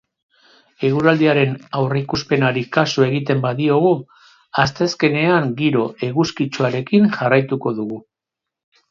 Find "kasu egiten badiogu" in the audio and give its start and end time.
2.77-3.91